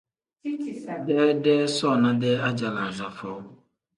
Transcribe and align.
Deedee 1.05 1.63
soona-dee 1.77 2.35
ajalaaza 2.49 3.11
foo. 3.17 3.39